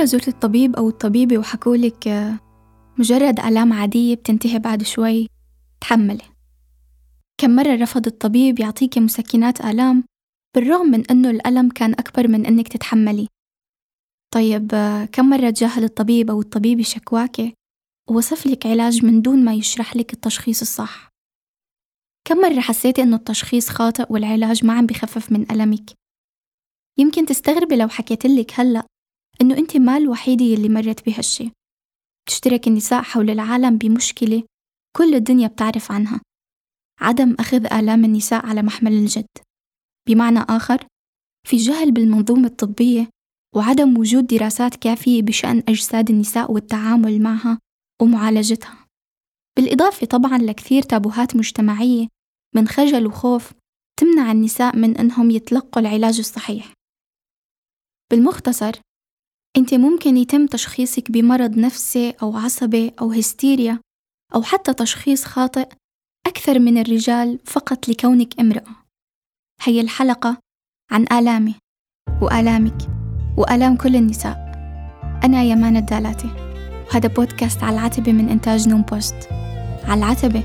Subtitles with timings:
[0.00, 2.38] مرة زرت الطبيب أو الطبيبة وحكولك آه،
[2.98, 5.26] مجرد آلام عادية بتنتهي بعد شوي
[5.80, 6.24] تحملي.
[7.40, 10.04] كم مرة رفض الطبيب يعطيك مسكنات آلام
[10.54, 13.28] بالرغم من أنه الألم كان أكبر من أنك تتحملي.
[14.34, 17.54] طيب آه، كم مرة تجاهل الطبيب أو الطبيبة شكواك
[18.10, 21.08] ووصف لك علاج من دون ما يشرح لك التشخيص الصح؟
[22.28, 25.90] كم مرة حسيتي إنه التشخيص خاطئ والعلاج ما عم بخفف من ألمك؟
[26.98, 28.86] يمكن تستغربي لو حكيتلك هلأ
[29.40, 31.50] إنه أنت ما الوحيدة يلي مرت بهالشي.
[32.28, 34.42] تشترك النساء حول العالم بمشكلة
[34.96, 36.20] كل الدنيا بتعرف عنها.
[37.00, 39.26] عدم أخذ آلام النساء على محمل الجد.
[40.08, 40.86] بمعنى آخر
[41.48, 43.08] في جهل بالمنظومة الطبية
[43.56, 47.58] وعدم وجود دراسات كافية بشأن أجساد النساء والتعامل معها
[48.02, 48.86] ومعالجتها.
[49.56, 52.08] بالإضافة طبعا لكثير تابوهات مجتمعية
[52.56, 53.52] من خجل وخوف
[54.00, 56.72] تمنع النساء من أنهم يتلقوا العلاج الصحيح.
[58.10, 58.72] بالمختصر
[59.56, 63.78] أنت ممكن يتم تشخيصك بمرض نفسي أو عصبي أو هستيريا
[64.34, 65.68] أو حتى تشخيص خاطئ
[66.26, 68.76] أكثر من الرجال فقط لكونك امرأة.
[69.62, 70.38] هي الحلقة
[70.90, 71.54] عن آلامي
[72.22, 72.76] وآلامك
[73.38, 74.36] وآلام كل النساء.
[75.24, 76.30] أنا يمان الدالاتي.
[76.88, 79.28] وهذا بودكاست على العتبة من إنتاج نوم بوست.
[79.84, 80.42] على العتبة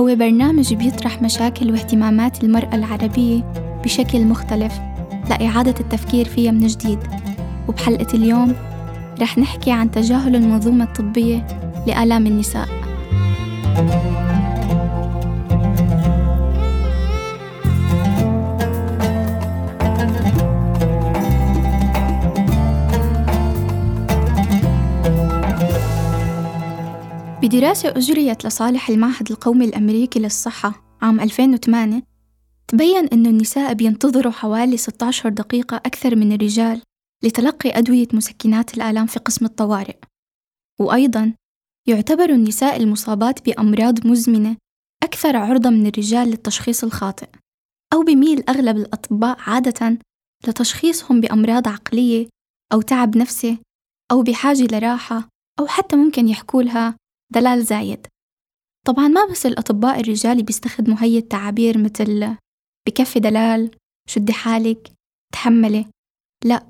[0.00, 3.40] هو برنامج بيطرح مشاكل واهتمامات المرأة العربية
[3.84, 4.72] بشكل مختلف
[5.30, 6.98] لإعادة التفكير فيها من جديد.
[7.68, 8.54] وبحلقة اليوم
[9.20, 11.46] رح نحكي عن تجاهل المنظومة الطبية
[11.86, 12.68] لآلام النساء.
[27.42, 32.02] بدراسة أجريت لصالح المعهد القومي الأمريكي للصحة عام 2008
[32.68, 36.82] تبين أن النساء بينتظروا حوالي 16 دقيقة أكثر من الرجال.
[37.24, 39.96] لتلقي أدوية مسكنات الآلام في قسم الطوارئ.
[40.80, 41.34] وأيضا
[41.88, 44.56] يعتبر النساء المصابات بأمراض مزمنة
[45.02, 47.28] أكثر عرضة من الرجال للتشخيص الخاطئ
[47.92, 49.98] أو بميل أغلب الأطباء عادة
[50.48, 52.28] لتشخيصهم بأمراض عقلية
[52.72, 53.58] أو تعب نفسي
[54.12, 55.28] أو بحاجة لراحة
[55.60, 56.96] أو حتى ممكن يحكوا لها
[57.32, 58.06] دلال زايد.
[58.86, 62.36] طبعا ما بس الأطباء الرجال بيستخدموا هي التعابير مثل
[62.88, 63.70] بكفي دلال
[64.08, 64.92] شدي حالك
[65.32, 65.86] تحملي.
[66.44, 66.66] لا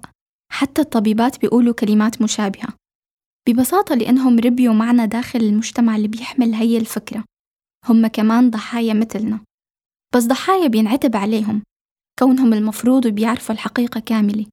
[0.53, 2.69] حتى الطبيبات بيقولوا كلمات مشابهة.
[3.49, 7.25] ببساطة لأنهم ربيوا معنا داخل المجتمع اللي بيحمل هي الفكرة.
[7.89, 9.41] هم كمان ضحايا مثلنا.
[10.15, 11.63] بس ضحايا بينعتب عليهم.
[12.19, 14.47] كونهم المفروض بيعرفوا الحقيقة كاملة.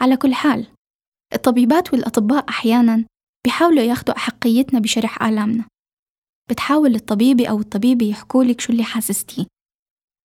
[0.00, 0.66] على كل حال
[1.34, 3.04] الطبيبات والأطباء أحيانا
[3.44, 5.64] بيحاولوا ياخدوا أحقيتنا بشرح آلامنا.
[6.50, 9.46] بتحاول الطبيبة أو الطبيبة يحكولك شو اللي حاسستيه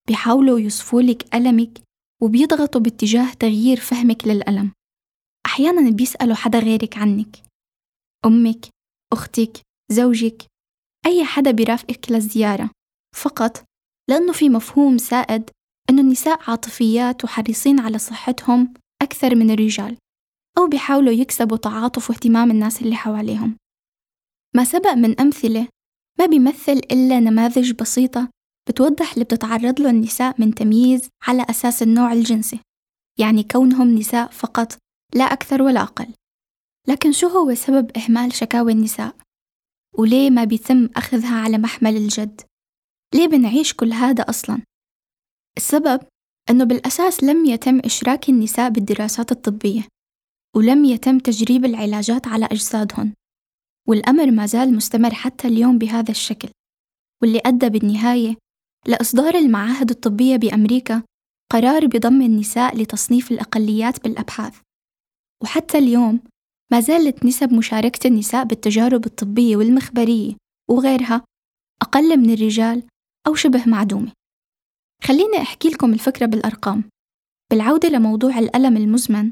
[0.08, 1.82] بيحاولوا يوصفولك ألمك
[2.22, 4.72] وبيضغطوا باتجاه تغيير فهمك للألم.
[5.46, 7.44] أحيانا بيسألوا حدا غيرك عنك.
[8.26, 8.66] أمك
[9.14, 9.62] أختك
[9.92, 10.46] زوجك
[11.06, 12.70] أي حدا بيرافقك للزيارة.
[13.16, 13.64] فقط
[14.09, 15.50] لأنه في مفهوم سائد
[15.90, 19.98] أنه النساء عاطفيات وحريصين على صحتهم أكثر من الرجال
[20.58, 23.58] أو بيحاولوا يكسبوا تعاطف واهتمام الناس اللي حواليهم.
[24.56, 25.68] ما سبق من أمثلة
[26.20, 28.30] ما بيمثل إلا نماذج بسيطة
[28.70, 32.59] بتوضح اللي بتتعرض له النساء من تمييز على أساس النوع الجنسي.
[33.20, 34.78] يعني كونهم نساء فقط
[35.16, 36.13] لا أكثر ولا أقل
[36.88, 39.16] لكن شو هو سبب إهمال شكاوى النساء؟
[39.97, 42.41] وليه ما بيتم أخذها على محمل الجد؟
[43.13, 44.62] ليه بنعيش كل هذا أصلاً؟
[45.57, 46.02] السبب
[46.50, 49.81] أنه بالأساس لم يتم إشراك النساء بالدراسات الطبية
[50.56, 53.13] ولم يتم تجريب العلاجات على أجسادهن
[53.88, 56.50] والأمر ما زال مستمر حتى اليوم بهذا الشكل
[57.22, 58.35] واللي أدى بالنهاية
[58.88, 61.03] لإصدار المعاهد الطبية بأمريكا
[61.52, 64.59] قرار بضم النساء لتصنيف الأقليات بالأبحاث
[65.43, 66.19] وحتى اليوم
[66.72, 70.34] ما زالت نسب مشاركة النساء بالتجارب الطبية والمخبرية
[70.69, 71.22] وغيرها
[71.81, 72.84] أقل من الرجال
[73.28, 74.11] أو شبه معدومة.
[75.03, 76.84] خليني أحكي لكم الفكرة بالأرقام.
[77.51, 79.31] بالعودة لموضوع الألم المزمن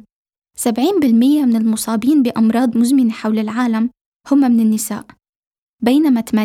[0.57, 0.65] 70%
[1.45, 3.89] من المصابين بأمراض مزمنة حول العالم
[4.31, 5.05] هم من النساء
[5.83, 6.35] بينما 80%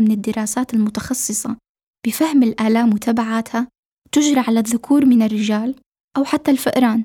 [0.00, 1.56] من الدراسات المتخصصة
[2.06, 3.68] بفهم الآلام وتبعاتها
[4.12, 5.74] تجرى على الذكور من الرجال
[6.16, 7.04] أو حتى الفئران.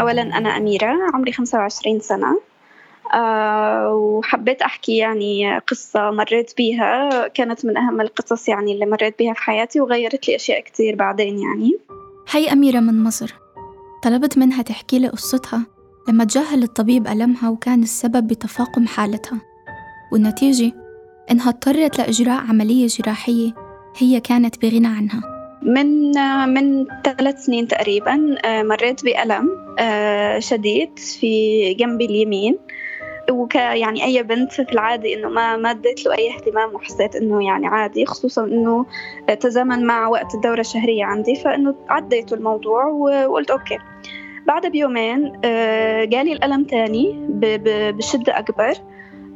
[0.00, 2.40] أولا أنا أميرة عمري 25 سنة.
[3.14, 7.28] أه وحبيت أحكي يعني قصة مريت بيها.
[7.28, 11.38] كانت من أهم القصص يعني اللي مريت بيها في حياتي وغيرت لي أشياء كتير بعدين
[11.38, 11.72] يعني.
[12.30, 13.34] هي أميرة من مصر.
[14.02, 15.66] طلبت منها تحكي لي قصتها
[16.08, 19.40] لما تجاهل الطبيب ألمها وكان السبب بتفاقم حالتها.
[20.12, 20.72] والنتيجة
[21.30, 23.54] إنها اضطرت لإجراء عملية جراحية
[23.96, 25.33] هي كانت بغنى عنها.
[25.64, 26.12] من
[26.54, 29.50] من ثلاث سنين تقريبا مريت بألم
[30.38, 32.58] شديد في جنبي اليمين.
[33.30, 37.46] وك يعني أي بنت في العادي إنه ما ما اديت له أي اهتمام وحسيت إنه
[37.46, 38.86] يعني عادي خصوصا إنه
[39.40, 43.78] تزامن مع وقت الدورة الشهرية عندي فإنه عديته الموضوع وقلت أوكي.
[44.46, 47.28] بعد بيومين آه، جالي الألم تاني
[47.92, 48.74] بشدة أكبر.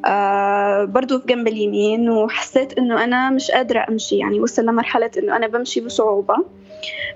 [0.05, 5.37] آه برضو في جنب اليمين وحسيت إنه أنا مش قادرة أمشي يعني وصل لمرحلة إنه
[5.37, 6.37] أنا بمشي بصعوبة.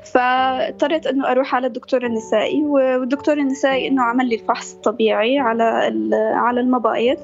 [0.04, 5.64] فاضطريت إنه أروح على الدكتور النسائي والدكتور النسائي إنه عمل لي الفحص الطبيعي على
[6.34, 7.18] على المبايض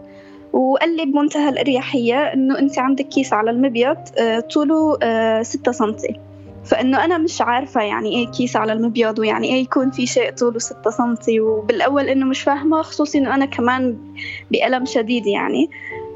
[0.52, 4.94] وقال لي بمنتهى الأريحية إنه أنت عندك كيس على المبيض آه، طوله
[5.42, 6.20] 6 آه، سنتي.
[6.68, 10.58] فإنه أنا مش عارفة يعني إيه كيس على المبيض ويعني إيه يكون في شيء طوله
[10.58, 11.40] ستة سنتي.
[11.40, 13.98] وبالأول إنه مش فاهمة خصوصي إنه أنا كمان
[14.50, 15.70] بألم شديد يعني.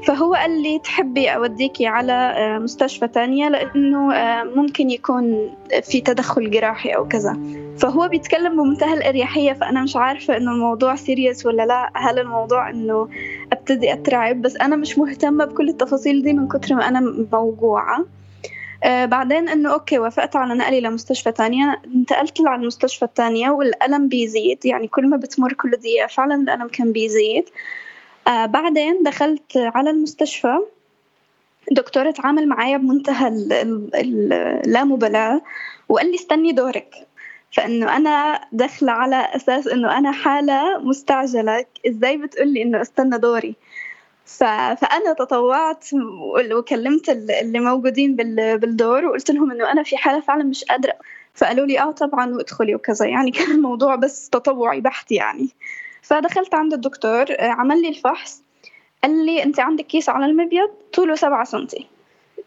[0.07, 6.51] فهو قال لي تحبي أوديكي على آه، مستشفى تانية لأنه آه، ممكن يكون في تدخل
[6.51, 7.37] جراحي أو كذا.
[7.77, 11.89] فهو بيتكلم بمنتهى الأريحية فأنا مش عارفة إنه الموضوع serious ولا لا.
[11.93, 13.09] هل الموضوع إنه
[13.51, 18.05] أبتدي أترعب؟ بس أنا مش مهتمة بكل التفاصيل دي من كتر ما أنا موجوعة.
[18.83, 21.81] آه بعدين إنه okay وافقت على نقلي لمستشفى تانية.
[21.95, 24.65] انتقلت على المستشفى التانية والألم بيزيد.
[24.65, 27.49] يعني كل ما بتمر كل دقيقة فعلا الألم كان بيزيد.
[28.27, 30.57] آه بعدين دخلت على المستشفى.
[31.71, 33.27] دكتور اتعامل معايا بمنتهى
[34.65, 35.41] اللامبالاة
[35.89, 36.95] وقال لي استني دورك.
[37.51, 41.65] فإنه أنا داخلة على أساس إنه أنا حالة مستعجلة.
[41.87, 43.55] إزاي بتقولي إنه استنى دوري؟
[44.25, 45.87] فأنا تطوعت
[46.51, 50.93] وكلمت اللي موجودين بالدور وقلت لهم إنه أنا في حالة فعلا مش قادرة.
[51.33, 53.05] فقالوا لي آه طبعا وادخلي وكذا.
[53.05, 55.49] يعني كان الموضوع بس تطوعي بحت يعني.
[56.01, 58.41] فدخلت عند الدكتور عمل لي الفحص.
[59.03, 61.87] قال لي أنت عندك كيس على المبيض طوله سبعة سنتي.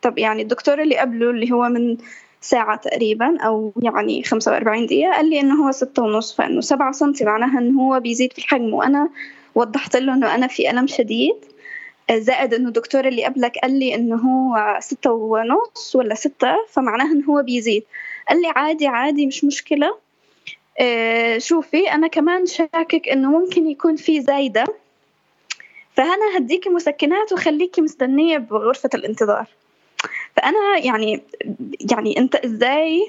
[0.03, 1.97] طب يعني الدكتور اللي قبله اللي هو من
[2.41, 6.35] ساعة تقريبا أو يعني خمسة وأربعين دقيقة قال لي إنه هو ستة ونص.
[6.37, 9.09] فإنه سبعة سنتي معناها إنه هو بيزيد في الحجم وأنا
[9.55, 11.37] وضحت له إنه أنا في ألم شديد.
[12.13, 17.27] زائد إنه الدكتور اللي قبلك قال لي إنه هو ستة ونص ولا ستة فمعناها إنه
[17.27, 17.85] هو بيزيد.
[18.29, 19.99] قال لي عادي عادي مش مشكلة.
[20.81, 24.65] آه شوفي أنا كمان شاكك إنه ممكن يكون في زايدة.
[25.95, 29.47] فأنا هديكي مسكنات وخليكي مستنية بغرفة الانتظار.
[30.37, 31.23] فأنا يعني
[31.93, 33.01] يعني أنت إزاي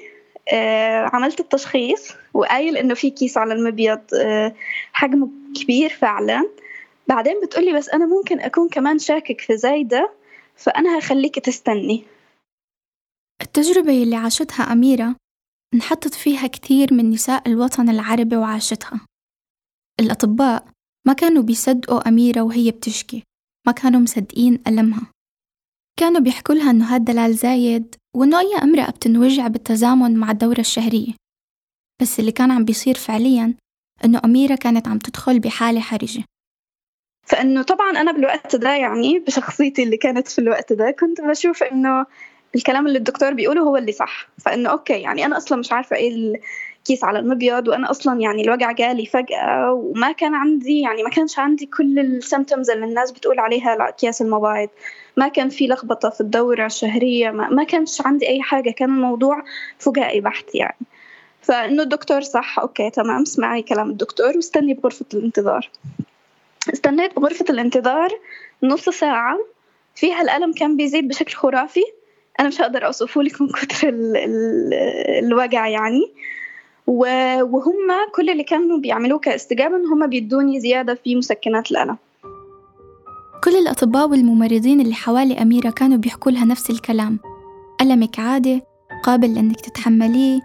[0.52, 4.54] آه عملت التشخيص؟ وقايل إنه في كيس على المبيض آه
[4.92, 5.28] حجمه
[5.62, 6.48] كبير فعلا.
[7.08, 10.14] بعدين بتقولي بس أنا ممكن أكون كمان شاكك في زايدة
[10.56, 12.04] فأنا هخليك تستني.
[13.42, 15.16] التجربة اللي عاشتها أميرة
[15.74, 19.00] انحطت فيها كثير من نساء الوطن العربي وعاشتها.
[20.00, 20.68] الأطباء
[21.06, 23.22] ما كانوا بيصدقوا أميرة وهي بتشكي
[23.66, 25.12] ما كانوا مصدقين ألمها.
[26.00, 31.12] كانوا بيحكوا لها إنه هاد دلال زايد وإنه أي أمرأة بتنوجع بالتزامن مع الدورة الشهرية.
[32.02, 33.54] بس اللي كان عم بيصير فعليا
[34.04, 36.24] إنه أميرة كانت عم تدخل بحالة حرجة.
[37.28, 42.06] فإنه طبعا أنا بالوقت ده يعني بشخصيتي اللي كانت في الوقت ده كنت بشوف إنه
[42.56, 44.28] الكلام اللي الدكتور بيقوله هو اللي صح.
[44.38, 48.72] فإنه okay يعني أنا أصلا مش عارفة إيه الكيس على المبيض وأنا أصلا يعني الوجع
[48.72, 53.38] جالي فجأة وما كان عندي يعني ما كانش عندي كل ال symptoms اللي الناس بتقول
[53.38, 54.68] عليها لأكياس المبايض.
[55.16, 58.70] ما كان في لخبطة في الدورة الشهرية ما, ما كانش عندي أي حاجة.
[58.70, 59.42] كان الموضوع
[59.78, 60.76] فجائي بحت يعني.
[61.42, 65.70] فإنه الدكتور صح okay تمام اسمعي كلام الدكتور واستني بغرفة الانتظار.
[66.72, 68.10] استنيت بغرفة الانتظار
[68.62, 69.38] نص ساعة.
[69.94, 71.84] فيها الألم كان بيزيد بشكل خرافي.
[72.40, 74.74] أنا مش هقدر أوصفه لك من كتر ال ال
[75.24, 76.12] الوجع يعني.
[76.86, 81.96] وهم كل اللي كانوا بيعملوه كاستجابة إن هم بيدوني زيادة في مسكنات الألم.
[83.44, 87.18] كل الأطباء والممرضين اللي حوالي أميرة كانوا بيحكوا لها نفس الكلام.
[87.80, 88.62] ألمك عادي
[89.04, 90.40] قابل لأنك تتحمليه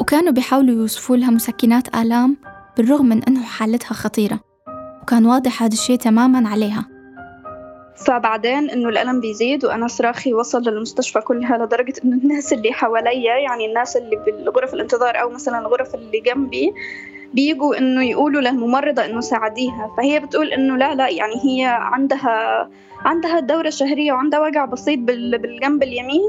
[0.00, 2.36] وكانوا بيحاولوا يوصفوا لها مسكنات آلام
[2.76, 4.47] بالرغم من أنه حالتها خطيرة.
[5.08, 6.86] وكان واضح هذا الشيء تماما عليها.
[7.96, 13.66] فبعدين إنه الألم بيزيد وأنا صراخي وصل للمستشفى كلها لدرجة إنه الناس اللي حواليا يعني
[13.66, 16.72] الناس اللي بالغرف الانتظار أو مثلا الغرف اللي جنبي
[17.34, 22.68] بيجوا إنه يقولوا للممرضة إنه ساعديها فهي بتقول إنه لا لا يعني هي عندها
[23.04, 26.22] عندها الدورة الشهرية وعندها وجع بسيط بالجنب اليمين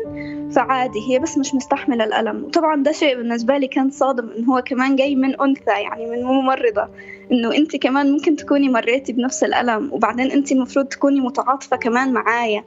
[0.52, 2.44] فعادي هي بس مش مستحملة الألم.
[2.44, 6.24] وطبعا ده شيء بالنسبة لي كان صادم إن هو كمان جاي من أنثى يعني من
[6.24, 6.88] ممرضة
[7.32, 12.64] إنه أنت كمان ممكن تكوني مريتي بنفس الألم وبعدين أنت المفروض تكوني متعاطفة كمان معايا.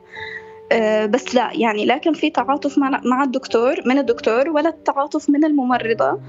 [0.73, 5.45] أه بس لا يعني لا كان في تعاطف مع, الدكتور من الدكتور ولا التعاطف من
[5.45, 6.21] الممرضة.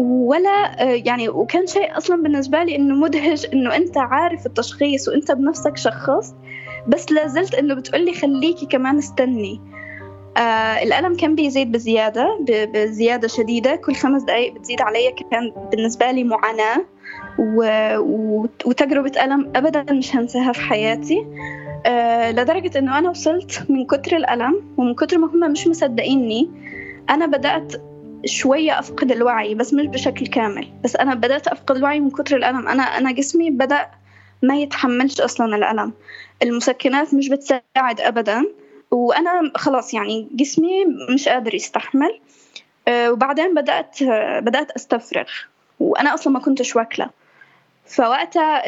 [0.00, 5.32] ولا آه، يعني وكان شيء أصلا بالنسبة لي إنه مدهش إنه أنت عارف التشخيص وأنت
[5.32, 6.34] بنفسك شخصت
[6.88, 9.60] بس لازلت إنه بتقولي خليكي كمان استني.
[10.36, 13.76] آه الألم كان بيزيد بزيادة بزيادة شديدة.
[13.76, 16.84] كل خمس دقايق بتزيد علي كان بالنسبة لي معاناة
[17.38, 17.64] و...
[18.64, 21.26] وتجربة ألم أبدا مش هنساها في حياتي.
[21.86, 26.50] آه لدرجة إنه أنا وصلت من كتر الألم ومن كتر ما هم مش مصدقيني
[27.10, 27.89] أنا بدأت
[28.26, 30.68] شوية أفقد الوعي بس مش بشكل كامل.
[30.84, 32.68] بس أنا بدأت أفقد الوعي من كتر الألم.
[32.68, 33.86] أنا أنا جسمي بدأ
[34.42, 35.92] ما يتحملش أصلا الألم.
[36.42, 38.44] المسكنات مش بتساعد أبدا.
[38.90, 40.84] وأنا خلاص يعني جسمي
[41.14, 42.20] مش قادر يستحمل.
[42.88, 44.02] آه، وبعدين بدأت
[44.42, 45.28] بدأت أستفرغ.
[45.80, 47.10] وأنا أصلا ما كنتش واكلة.
[47.86, 48.62] فوقتها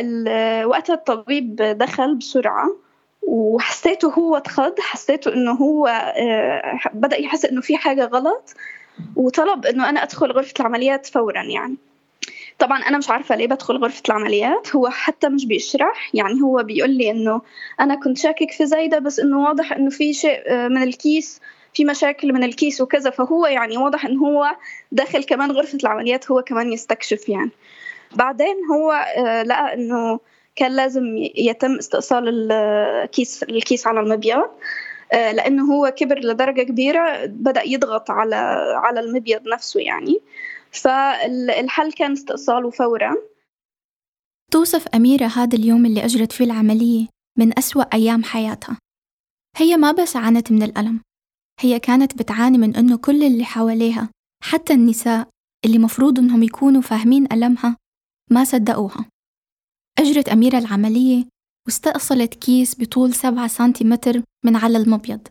[0.65, 2.77] وقتها الطبيب دخل بسرعة
[3.23, 8.55] وحسيته هو اتخض حسيته إنه هو آه، بدأ يحس إنه في حاجة غلط.
[9.17, 11.77] وطلب إنه أنا أدخل غرفة العمليات فورا يعني.
[12.59, 16.91] طبعا أنا مش عارفة ليه بدخل غرفة العمليات هو حتى مش بيشرح يعني هو بيقول
[16.91, 17.43] لي إنه
[17.81, 21.41] أنا كنت شاكك في زايدة بس إنه واضح إنه في شيء آه، من الكيس
[21.75, 23.11] في مشاكل من الكيس وكذا.
[23.11, 24.57] فهو يعني واضح إنه هو
[24.93, 27.51] داخل كمان غرفة العمليات هو كمان يستكشف يعني.
[28.17, 30.21] بعدين هو آه، لقى إنه
[30.57, 34.51] كان لازم يتم استئصال الكيس الكيس على المبيض آه،
[35.13, 38.37] لأنه هو كبر لدرجة كبيرة بدأ يضغط على
[38.75, 40.21] على المبيض نفسه يعني.
[40.71, 43.17] فالحل كان استئصاله فورا.
[44.51, 47.07] توصف أميرة هذا اليوم اللي أجرت فيه العملية
[47.39, 48.79] من أسوأ أيام حياتها.
[49.57, 51.01] هي ما بس عانت من الألم
[51.61, 54.09] هي كانت بتعاني من أنه كل اللي حواليها
[54.43, 55.29] حتى النساء
[55.65, 57.77] اللي مفروض أنهم يكونوا فاهمين ألمها
[58.31, 59.07] ما صدقوها.
[59.99, 61.25] أجرت أميرة العملية
[61.67, 65.29] واستأصلت كيس بطول سبعة سنتيمتر من على المبيض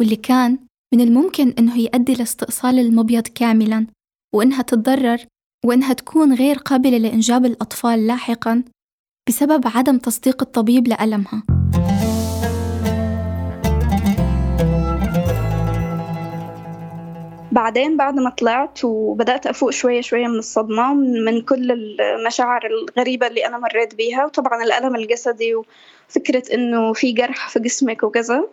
[0.00, 0.58] واللي كان
[0.94, 3.86] من الممكن أنه يؤدي لاستئصال المبيض كاملا
[4.34, 5.26] وإنها تتضرر
[5.64, 8.64] وإنها تكون غير قابلة لإنجاب الأطفال لاحقاً
[9.28, 11.42] بسبب عدم تصديق الطبيب لألمها.
[17.52, 23.46] بعدين بعد ما طلعت وبدأت أفوق شوية شوية من الصدمة من كل المشاعر الغريبة اللي
[23.46, 28.44] أنا مريت بيها وطبعا الألم الجسدي وفكرة إنه في جرح في جسمك وكذا.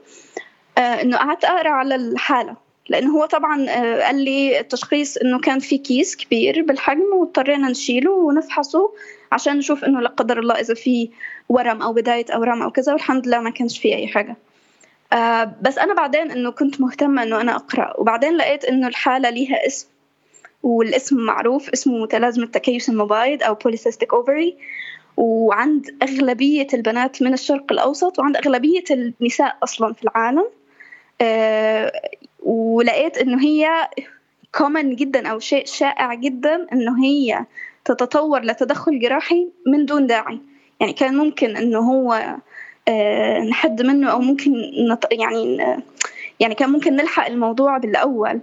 [0.77, 2.55] آه، إنه قعدت أقرأ على الحالة
[2.89, 8.11] لأنه هو طبعا آه، قال لي التشخيص إنه كان في كيس كبير بالحجم واضطرينا نشيله
[8.11, 8.91] ونفحصه
[9.31, 11.09] عشان نشوف إنه لا قدر الله إذا في
[11.49, 14.35] ورم أو بداية اورام أو كذا والحمد لله ما كانش في أي حاجة.
[15.13, 19.67] آه بس أنا بعدين إنه كنت مهتمة إنه أنا أقرأ وبعدين لقيت إنه الحالة ليها
[19.67, 19.87] اسم
[20.63, 24.57] والاسم معروف اسمه متلازمة تكيس المبايض أو polycystic ovary
[25.17, 30.45] وعند أغلبية البنات من الشرق الأوسط وعند أغلبية النساء أصلا في العالم
[31.21, 31.91] آه
[32.43, 33.89] ولقيت إنه هي
[34.55, 37.45] common جدا أو شيء شائع جدا إنه هي
[37.85, 40.39] تتطور لتدخل جراحي من دون داعي.
[40.79, 42.35] يعني كان ممكن إنه هو
[43.49, 44.51] نحد منه أو ممكن
[44.89, 45.07] نط...
[45.11, 45.57] يعني
[46.39, 48.39] يعني كان ممكن نلحق الموضوع بالأول.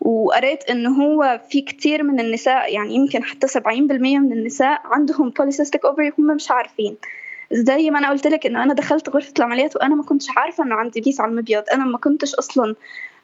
[0.00, 5.84] وقريت انه هو في كتير من النساء يعني يمكن حتى 70% من النساء عندهم polycystic
[5.84, 6.96] ovary هم مش عارفين.
[7.52, 10.74] زي ما أنا قلت لك إنه أنا دخلت غرفة العمليات وأنا ما كنتش عارفة إنه
[10.74, 11.64] عندي كيس على المبيض.
[11.72, 12.74] أنا ما كنتش أصلا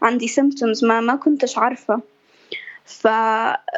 [0.02, 2.00] عندي symptoms ما ما كنتش عارفة.
[2.84, 3.08] ف...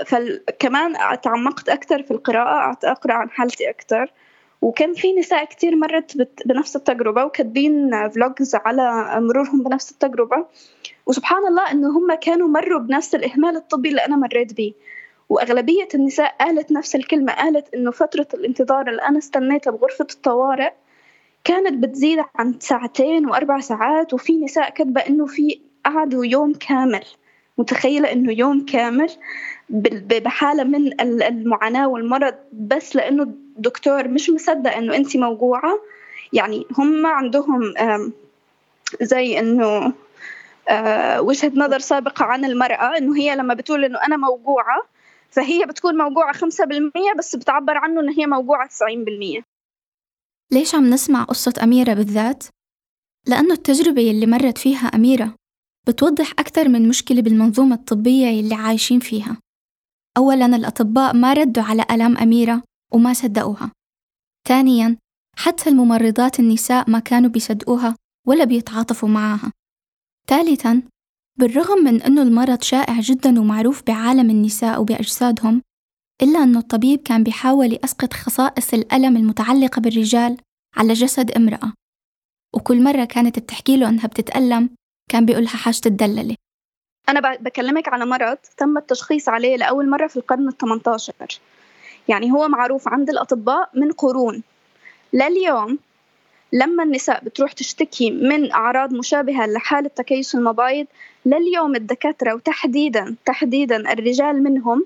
[0.06, 4.10] فكمان تعمقت أكثر في القراءة قعدت أقرأ عن حالتي أكثر
[4.64, 10.46] وكان في نساء كتير مرت بنفس التجربة وكاتبين فلوجز على مرورهم بنفس التجربة.
[11.06, 14.72] وسبحان الله إنه هم كانوا مروا بنفس الإهمال الطبي اللي أنا مريت بيه.
[15.28, 20.72] وأغلبية النساء قالت نفس الكلمة قالت إنه فترة الانتظار اللي أنا استنيتها بغرفة الطوارئ
[21.44, 24.14] كانت بتزيد عن ساعتين وأربع ساعات.
[24.14, 27.04] وفي نساء كاتبة إنه في قعدوا يوم كامل.
[27.58, 29.10] متخيلة إنه يوم كامل
[30.24, 35.72] بحالة من المعاناة والمرض بس لأنه الدكتور مش مصدق إنه أنت موجوعة.
[36.32, 37.74] يعني هم عندهم
[39.02, 39.92] زي إنه
[40.68, 44.82] آه، وجهة نظر سابقة عن المرأة إنه هي لما بتقول إنه أنا موجوعة
[45.30, 45.96] فهي بتكون
[46.32, 48.26] خمسة بالمية بس بتعبر عنه إن هي
[48.66, 49.40] تسعين بالمية.
[50.52, 52.44] ليش عم نسمع قصة أميرة بالذات؟
[53.26, 55.34] لأنه التجربة اللي مرت فيها أميرة
[55.88, 59.36] بتوضح أكثر من مشكلة بالمنظومة الطبية اللي عايشين فيها.
[60.16, 62.62] أولاً الأطباء ما ردوا على ألام أميرة
[62.94, 63.70] وما صدقوها.
[64.48, 64.96] ثانياً
[65.36, 67.96] حتى الممرضات النساء ما كانوا بيصدقوها
[68.26, 69.52] ولا بيتعاطفوا معها
[70.28, 70.82] ثالثاً
[71.38, 75.62] بالرغم من أنه المرض شائع جدا ومعروف بعالم النساء وبأجسادهم
[76.22, 80.36] إلا أنه الطبيب كان بيحاول يسقط خصائص الألم المتعلقة بالرجال
[80.76, 81.72] على جسد امرأة.
[82.54, 84.70] وكل مرة كانت بتحكي له أنها بتتألم
[85.10, 86.36] كان بيقولها حاجة الدللة
[87.08, 91.40] أنا بكلمك على مرض تم التشخيص عليه لأول مرة في القرن الثمنتاشر
[92.08, 94.42] يعني هو معروف عند الأطباء من قرون.
[95.12, 95.78] لليوم
[96.52, 100.86] لما النساء بتروح تشتكي من أعراض مشابهة لحالة تكيس المبايض
[101.26, 104.84] لليوم الدكاترة وتحديدا تحديدا الرجال منهم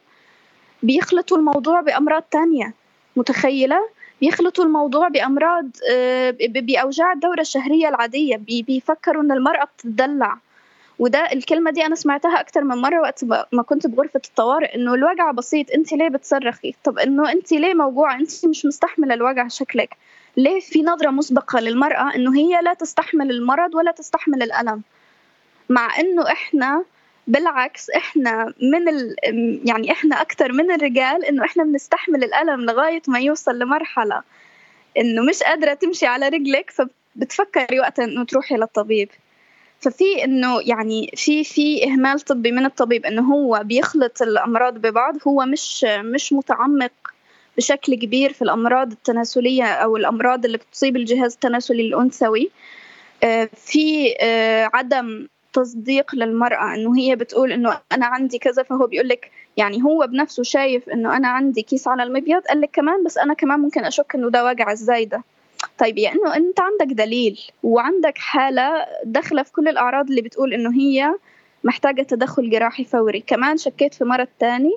[0.83, 2.75] بيخلطوا الموضوع بأمراض تانية.
[3.17, 3.89] متخيلة؟
[4.21, 8.37] بيخلطوا الموضوع بأمراض آه، بأوجاع الدورة الشهرية العادية.
[8.47, 10.39] بيفكروا إن المرأة بتدلع
[10.99, 15.31] وده الكلمة دي أنا سمعتها أكتر من مرة وقت ما كنت بغرفة الطوارئ إنه الوجع
[15.31, 19.97] بسيط أنت ليه بتصرخي؟ طب إنه أنت ليه موجوعة؟ أنت مش مستحملة الوجع شكلك.
[20.37, 24.83] ليه في نظرة مسبقة للمرأة إنه هي لا تستحمل المرض ولا تستحمل الألم؟
[25.69, 26.85] مع إنه إحنا
[27.27, 29.17] بالعكس إحنا من ال...
[29.69, 34.23] يعني إحنا أكثر من الرجال إنه إحنا بنستحمل الألم لغاية ما يوصل لمرحلة
[34.99, 39.09] إنه مش قادرة تمشي على رجلك فبتفكري وقتها إنه تروحي للطبيب.
[39.81, 45.47] ففي إنه يعني في في إهمال طبي من الطبيب إنه هو بيخلط الأمراض ببعض هو
[45.47, 46.93] مش مش متعمق
[47.57, 52.51] بشكل كبير في الأمراض التناسلية أو الأمراض اللي بتصيب الجهاز التناسلي الأنثوي.
[53.25, 59.09] آه، في آه، عدم تصديق للمرأة إنه هي بتقول إنه أنا عندي كذا فهو بيقول
[59.09, 63.19] لك يعني هو بنفسه شايف إنه أنا عندي كيس على المبيض قال لك كمان بس
[63.19, 65.23] أنا كمان ممكن أشك إنه ده وجع الزايدة.
[65.79, 70.73] طيب يعني إنه أنت عندك دليل وعندك حالة داخلة في كل الأعراض اللي بتقول إنه
[70.75, 71.15] هي
[71.65, 73.21] محتاجة تدخل جراحي فوري.
[73.21, 74.77] كمان شكيت في مرض تاني.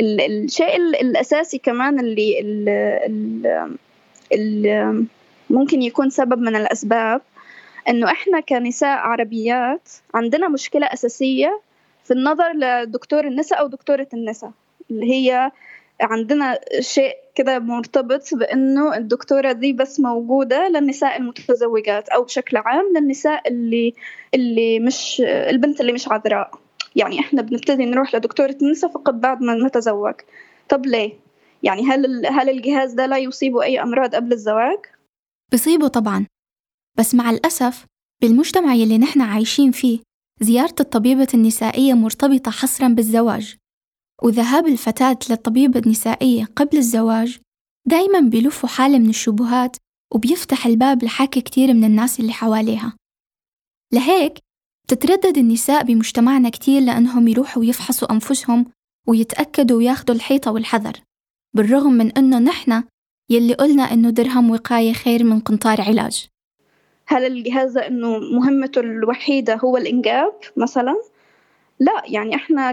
[0.00, 3.76] الشيء الأساسي كمان اللي, اللي,
[4.32, 5.04] اللي
[5.50, 7.20] ممكن يكون سبب من الأسباب
[7.88, 11.60] إنه إحنا كنساء عربيات عندنا مشكلة أساسية
[12.04, 14.50] في النظر لدكتور النساء أو دكتورة النساء
[14.90, 15.50] اللي هي
[16.00, 23.48] عندنا شيء كده مرتبط بأنه الدكتورة دي بس موجودة للنساء المتزوجات أو بشكل عام للنساء
[23.48, 23.94] اللي
[24.34, 26.50] اللي مش البنت اللي مش عذراء
[26.96, 30.14] يعني إحنا بنبتدي نروح لدكتورة النساء فقط بعد ما نتزوج
[30.68, 31.12] طب ليه؟
[31.62, 34.78] يعني هل هل الجهاز ده لا يصيبه أي أمراض قبل الزواج؟
[35.52, 36.26] بصيبه طبعا
[36.98, 37.86] بس مع الأسف
[38.22, 39.98] بالمجتمع يلي نحن عايشين فيه
[40.40, 43.56] زيارة الطبيبة النسائية مرتبطة حصرا بالزواج
[44.22, 47.38] وذهاب الفتاة للطبيبة النسائية قبل الزواج
[47.86, 49.76] دايما بيلفوا حالة من الشبهات
[50.14, 52.96] وبيفتح الباب لحكي كتير من الناس اللي حواليها.
[53.92, 54.38] لهيك
[54.88, 58.66] تتردد النساء بمجتمعنا كتير لأنهم يروحوا يفحصوا أنفسهم
[59.08, 60.92] ويتأكدوا وياخدوا الحيطة والحذر
[61.54, 62.82] بالرغم من أنه نحن
[63.30, 66.26] يلي قلنا أنه درهم وقاية خير من قنطار علاج.
[67.06, 70.94] هل الجهاز إنه مهمته الوحيدة هو الإنجاب مثلا؟
[71.80, 72.72] لا يعني إحنا.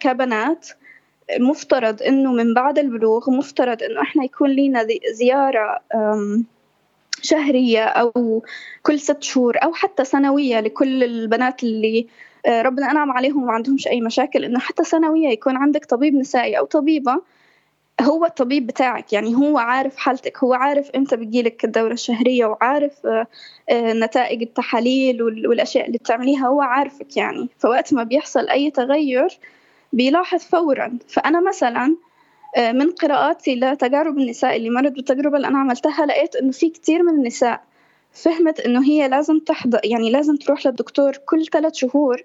[0.00, 0.68] كبنات
[1.40, 5.78] مفترض إنه من بعد البلوغ مفترض إنه إحنا يكون لنا زيارة
[7.22, 8.42] شهرية أو
[8.82, 12.06] كل ست شهور أو حتى سنوية لكل البنات اللي
[12.46, 16.58] آه، ربنا أنعم عليهم وما عندهمش أي مشاكل إنه حتى سنوية يكون عندك طبيب نسائي
[16.58, 17.22] أو طبيبة
[18.00, 23.26] هو الطبيب بتاعك يعني هو عارف حالتك هو عارف إمتى بتجيلك الدورة الشهرية وعارف آه،
[23.70, 27.48] آه، نتائج التحاليل والأشياء اللي بتعمليها هو عارفك يعني.
[27.58, 29.38] فوقت ما بيحصل أي تغير
[29.92, 30.98] بيلاحظ فورا.
[31.08, 31.96] فأنا مثلا
[32.56, 37.02] آه، من قراءاتي لتجارب النساء اللي مرت بالتجربة اللي أنا عملتها لقيت إنه في كتير
[37.02, 37.62] من النساء
[38.12, 42.22] فهمت إنه هي لازم تحضر يعني لازم تروح للدكتور كل ثلاث شهور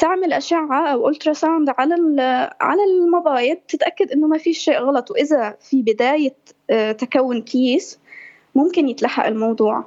[0.00, 1.94] تعمل أشعة أو ultrasound على
[2.60, 5.10] على المبايض تتأكد إنه ما في شيء غلط.
[5.10, 6.34] وإذا في بداية
[6.70, 7.98] آه، تكون كيس
[8.54, 9.84] ممكن يتلحق الموضوع.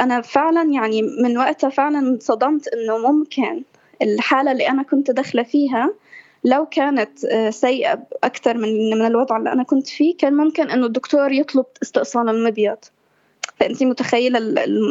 [0.00, 3.62] أنا فعلا يعني من وقتها فعلا صدمت إنه ممكن.
[4.02, 5.94] الحالة اللي أنا كنت داخلة فيها
[6.44, 10.86] لو كانت آه، سيئة أكثر من من الوضع اللي أنا كنت فيه كان ممكن إنه
[10.86, 12.78] الدكتور يطلب استئصال المبيض.
[13.60, 14.38] فأنت متخيلة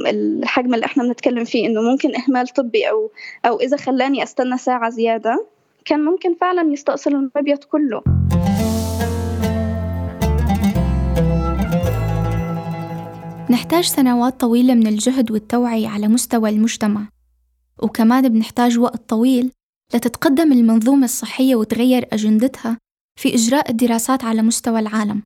[0.09, 3.11] الحجم اللي إحنا بنتكلم فيه إنه ممكن إهمال طبي أو
[3.45, 5.45] أو إذا خلاني أستنى ساعة زيادة
[5.85, 8.01] كان ممكن فعلا يستأصل المبيض كله.
[13.49, 17.07] نحتاج سنوات طويلة من الجهد والتوعية على مستوى المجتمع.
[17.83, 19.51] وكمان بنحتاج وقت طويل
[19.93, 22.77] لتتقدم المنظومة الصحية وتغير أجندتها
[23.19, 25.21] في إجراء الدراسات على مستوى العالم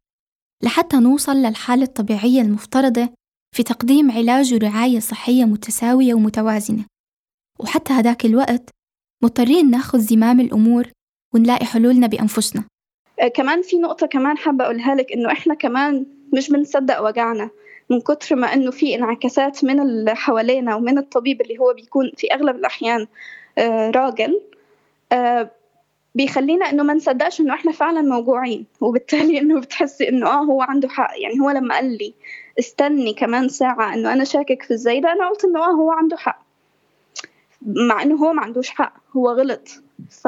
[0.63, 3.09] لحتى نوصل للحالة الطبيعية المفترضة
[3.55, 6.85] في تقديم علاج ورعاية صحية متساوية ومتوازنة.
[7.59, 8.69] وحتى هداك الوقت
[9.23, 10.87] مضطرين ناخذ زمام الأمور
[11.33, 12.63] ونلاقي حلولنا بأنفسنا.
[13.21, 17.49] آه، كمان في نقطة كمان حابة أقولها لك إنه إحنا كمان مش بنصدق وجعنا
[17.89, 22.33] من كتر ما إنه في انعكاسات من اللي حوالينا ومن الطبيب اللي هو بيكون في
[22.33, 23.07] أغلب الأحيان
[23.57, 24.41] آه، راجل.
[25.11, 25.51] آه،
[26.15, 30.89] بيخلينا إنه ما نصدقش إنه إحنا فعلا موجوعين وبالتالي إنه بتحسي إنه آه هو عنده
[30.89, 31.11] حق.
[31.19, 32.13] يعني هو لما قال لي
[32.59, 36.41] استني كمان ساعة إنه أنا شاكك في الزايدة أنا قلت إنه آه هو عنده حق.
[37.61, 39.69] مع إنه هو ما عندوش حق هو غلط.
[40.09, 40.27] ف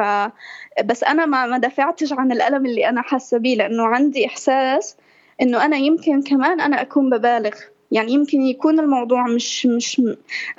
[0.85, 4.97] بس أنا ما ما دافعتش عن الألم اللي أنا حاسة بيه لأنه عندي إحساس
[5.41, 7.55] إنه أنا يمكن كمان أنا أكون ببالغ.
[7.91, 10.01] يعني يمكن يكون الموضوع مش مش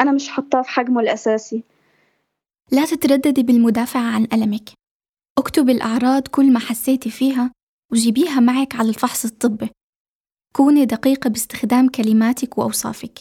[0.00, 1.62] أنا مش حطاه في حجمه الأساسي.
[2.72, 4.77] لا تترددي بالمدافعة عن ألمك.
[5.38, 7.52] اكتبي الأعراض كل ما حسيتي فيها
[7.92, 9.70] وجيبيها معك على الفحص الطبي.
[10.52, 13.20] كوني دقيقة باستخدام كلماتك وأوصافك.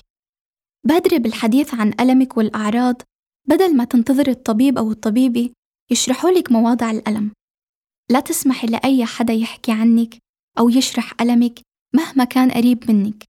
[0.88, 3.02] بادري بالحديث عن ألمك والأعراض
[3.48, 5.50] بدل ما تنتظري الطبيب أو الطبيبة
[5.92, 7.32] يشرحوا لك مواضع الألم.
[8.10, 10.18] لا تسمحي لأي حدا يحكي عنك
[10.60, 11.60] أو يشرح ألمك
[11.96, 13.24] مهما كان قريب منك.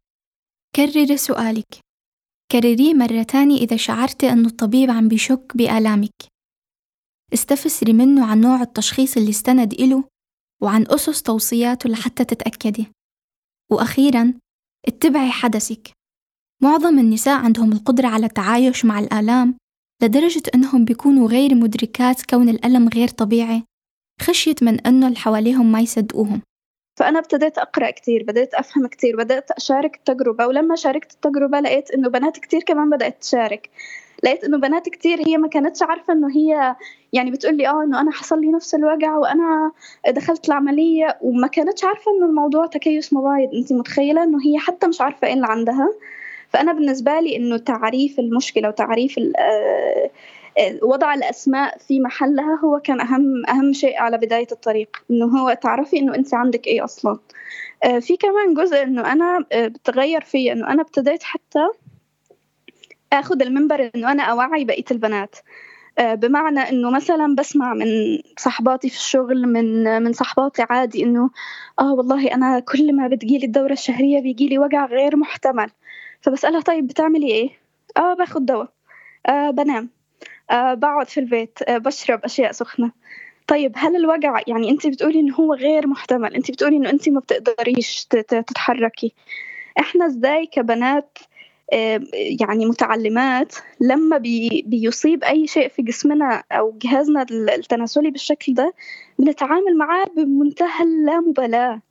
[0.76, 1.80] كرري سؤالك.
[2.52, 6.37] كرريه مرة تانية إذا شعرتي أنه الطبيب عم بيشك بآلامك.
[7.34, 10.04] استفسري منه عن نوع التشخيص اللي استند إله
[10.62, 12.86] وعن أسس توصياته لحتى تتأكدي.
[13.70, 14.34] وأخيرا
[14.88, 15.90] اتبعي حدثك.
[16.62, 19.54] معظم النساء عندهم القدرة على التعايش مع الآلام
[20.02, 23.62] لدرجة أنهم بيكونوا غير مدركات كون الألم غير طبيعي
[24.20, 26.42] خشية من أنه اللي حواليهم ما يصدقوهم.
[26.98, 32.08] فأنا ابتديت أقرأ كتير بدأت أفهم كتير بدأت أشارك التجربة ولما شاركت التجربة لقيت إنه
[32.08, 33.70] بنات كتير كمان بدأت تشارك.
[34.24, 36.76] لقيت إنه بنات كتير هي ما كانتش عارفة إنه هي
[37.12, 39.72] يعني بتقول لي آه إنه أنا حصل لي نفس الوجع وأنا
[40.08, 45.00] دخلت العملية وما كانتش عارفة إنه الموضوع تكيس مبايض انت متخيلة إنه هي حتى مش
[45.00, 45.88] عارفة إيه اللي عندها؟
[46.50, 50.10] فأنا بالنسبة لي إنه تعريف المشكلة وتعريف آه،
[50.58, 54.88] آه، وضع الأسماء في محلها هو كان أهم أهم شيء على بداية الطريق.
[55.10, 57.18] إنه هو تعرفي إنه انت عندك إيه أصلا.
[57.84, 61.68] آه، في كمان جزء إنه أنا بتغير في إنه أنا ابتديت حتى
[63.12, 65.36] آخذ المنبر إنه أنا أوعي بقية البنات.
[66.00, 67.86] بمعنى إنه مثلا بسمع من
[68.38, 71.30] صحباتي في الشغل من من صحباتي عادي إنه
[71.80, 75.70] آه والله أنا كل ما بتجيلي الدورة الشهرية بيجيلي وجع غير محتمل.
[76.20, 77.50] فبسألها طيب بتعملي إيه؟
[77.96, 78.68] آه باخد دواء.
[79.26, 79.90] آه بنام.
[80.50, 81.62] آه بقعد في البيت.
[81.62, 82.92] آه بشرب أشياء سخنة.
[83.46, 87.20] طيب هل الوجع يعني أنت بتقولي إنه هو غير محتمل أنت بتقولي إنه أنت ما
[87.20, 89.14] بتقدريش تتحركي.
[89.78, 91.27] إحنا إزاي كبنات آه،
[92.40, 98.74] يعني متعلمات لما بي بيصيب أي شيء في جسمنا أو جهازنا التناسلي بالشكل ده
[99.18, 101.82] بنتعامل معاه بمنتهى اللامبالاة.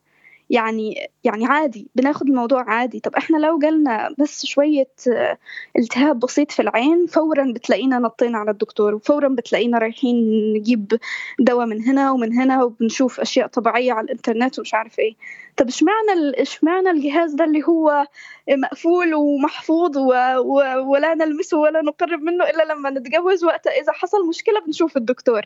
[0.49, 2.99] يعني يعني عادي بناخد الموضوع عادي.
[2.99, 5.37] طب إحنا لو جالنا بس شوية آه،
[5.77, 10.15] التهاب بسيط في العين فورا بتلاقينا نطينا على الدكتور وفورا بتلاقينا رايحين
[10.53, 10.99] نجيب
[11.39, 15.15] دواء من هنا ومن هنا وبنشوف أشياء طبيعية على الإنترنت ومش عارف إيه.
[15.57, 18.05] طب إشمعنى إشمعنى الجهاز ده اللي هو
[18.49, 20.11] مقفول ومحفوظ و...
[20.37, 20.53] و...
[20.91, 25.41] ولا نلمسه ولا نقرب منه إلا لما نتجوز؟ وقت إذا حصل مشكلة بنشوف الدكتور.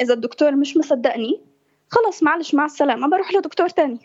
[0.00, 1.40] إذا الدكتور مش مصدقني
[1.88, 3.98] خلاص معلش مع السلامة بروح لدكتور تاني.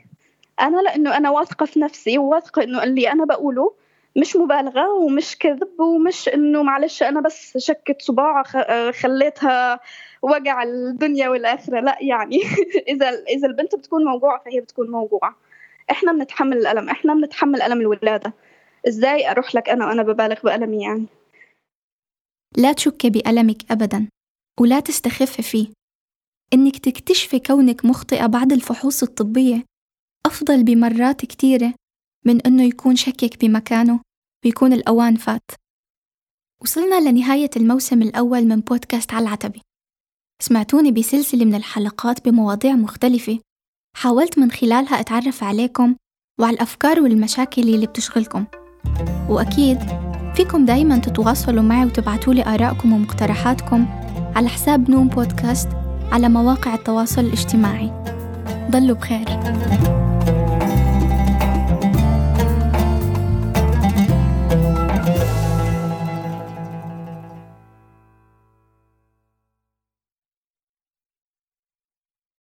[0.61, 3.73] أنا لأنه أنا واثقة في نفسي وواثقة إنه اللي أنا بقوله
[4.17, 8.43] مش مبالغة ومش كذب ومش إنه معلش أنا بس شكت صباع
[8.91, 9.79] خليتها
[10.21, 12.39] وجع الدنيا والآخرة لا يعني
[12.93, 15.35] إذا إذا البنت بتكون موجوعة فهي بتكون موجوعة.
[15.91, 18.33] إحنا بنتحمل الألم إحنا بنتحمل ألم الولادة.
[18.87, 21.05] إزاي أروح لك أنا وأنا ببالغ بألمي يعني؟
[22.57, 24.07] لا تشكي بألمك أبدا
[24.59, 25.67] ولا تستخفي فيه.
[26.53, 29.63] إنك تكتشفي كونك مخطئة بعد الفحوص الطبية
[30.29, 31.73] أفضل بمرات كتيرة
[32.25, 33.99] من إنه يكون شكك بمكانه
[34.45, 35.51] ويكون الأوان فات.
[36.61, 39.61] وصلنا لنهاية الموسم الأول من بودكاست على العتبة.
[40.41, 43.39] سمعتوني بسلسلة من الحلقات بمواضيع مختلفة.
[43.97, 45.95] حاولت من خلالها أتعرف عليكم
[46.39, 48.45] وعلى الأفكار والمشاكل اللي بتشغلكم.
[49.29, 49.79] وأكيد
[50.35, 53.85] فيكم دايما تتواصلوا معي وتبعتوا لي آرائكم ومقترحاتكم
[54.35, 55.69] على حساب نوم بودكاست
[56.11, 57.91] على مواقع التواصل الاجتماعي.
[58.71, 59.98] ضلوا بخير.